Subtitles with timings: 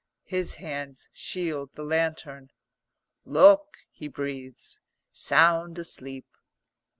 [0.25, 2.49] His hands shield the lantern.
[3.23, 4.79] "Look," he breathes.
[5.11, 6.25] "Sound asleep.